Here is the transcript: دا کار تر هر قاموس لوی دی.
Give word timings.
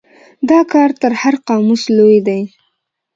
دا 0.49 0.59
کار 0.71 0.89
تر 1.01 1.11
هر 1.21 1.35
قاموس 1.47 1.83
لوی 1.97 2.19
دی. 2.27 2.41